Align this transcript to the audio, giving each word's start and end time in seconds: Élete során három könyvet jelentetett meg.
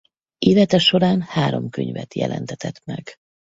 Élete 0.37 0.77
során 0.77 1.21
három 1.21 1.69
könyvet 1.69 2.13
jelentetett 2.13 2.85
meg. 2.85 3.15